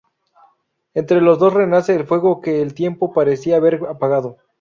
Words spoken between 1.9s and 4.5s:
el fuego que el tiempo parecía haber apagado.